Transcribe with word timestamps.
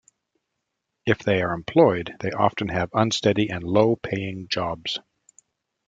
If 1.05 1.19
they 1.19 1.43
are 1.43 1.53
employed, 1.53 2.15
they 2.21 2.31
often 2.31 2.69
have 2.69 2.89
unsteady 2.95 3.49
and 3.51 3.63
low-paying 3.63 4.47
jobs. 4.47 4.97